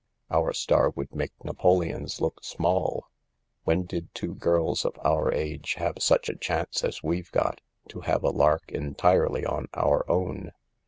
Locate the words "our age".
5.05-5.75